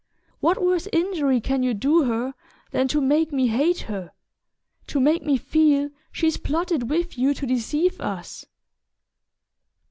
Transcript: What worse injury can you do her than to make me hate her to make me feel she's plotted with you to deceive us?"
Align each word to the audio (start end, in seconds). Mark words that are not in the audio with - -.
What 0.39 0.59
worse 0.59 0.87
injury 0.91 1.39
can 1.39 1.61
you 1.61 1.75
do 1.75 2.05
her 2.05 2.33
than 2.71 2.87
to 2.87 2.99
make 2.99 3.31
me 3.31 3.49
hate 3.49 3.81
her 3.81 4.13
to 4.87 4.99
make 4.99 5.21
me 5.23 5.37
feel 5.37 5.91
she's 6.11 6.37
plotted 6.37 6.89
with 6.89 7.19
you 7.19 7.35
to 7.35 7.45
deceive 7.45 8.01
us?" 8.01 8.47